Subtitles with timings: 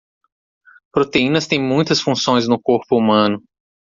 [0.91, 3.39] Proteínas têm muitas funções no corpo humano.